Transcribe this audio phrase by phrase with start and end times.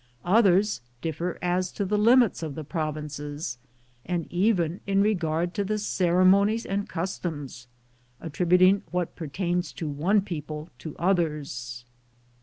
[0.25, 3.57] Others differ aa to the limits ligirized I:, G00gk' PREFACE of the provinces
[4.03, 7.67] and even in regard to the ceremonies and customs,
[8.19, 11.85] attributing what pertains to one people to others.